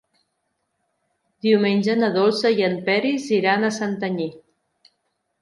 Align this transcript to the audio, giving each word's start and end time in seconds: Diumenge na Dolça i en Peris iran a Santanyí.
Diumenge 1.47 1.95
na 1.99 2.09
Dolça 2.15 2.53
i 2.63 2.67
en 2.69 2.75
Peris 2.89 3.29
iran 3.37 3.69
a 3.69 3.73
Santanyí. 3.79 4.29